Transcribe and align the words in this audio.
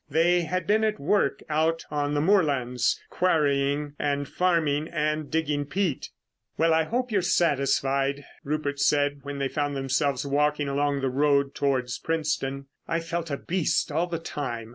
They 0.09 0.41
had 0.45 0.65
been 0.65 0.83
at 0.83 0.99
work 0.99 1.43
out 1.47 1.85
on 1.91 2.15
the 2.15 2.21
moorlands, 2.21 2.99
quarrying 3.11 3.93
and 3.99 4.27
farming 4.27 4.87
and 4.87 5.29
digging 5.29 5.65
peat. 5.65 6.09
"Well, 6.57 6.73
I 6.73 6.85
hope 6.85 7.11
you're 7.11 7.21
satisfied," 7.21 8.25
Rupert 8.43 8.79
said, 8.79 9.19
when 9.21 9.37
they 9.37 9.47
found 9.47 9.75
themselves 9.77 10.25
walking 10.25 10.67
along 10.67 11.01
the 11.01 11.11
road 11.11 11.53
towards 11.53 11.99
Princetown. 11.99 12.65
"I 12.87 12.99
felt 12.99 13.29
a 13.29 13.37
beast 13.37 13.91
all 13.91 14.07
the 14.07 14.17
time. 14.17 14.69